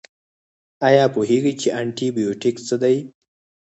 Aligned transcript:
ایا 0.87 1.05
پوهیږئ 1.13 1.53
چې 1.61 1.67
انټي 1.79 2.07
بیوټیک 2.15 2.55
څه 2.67 2.75
دي؟ 2.81 2.95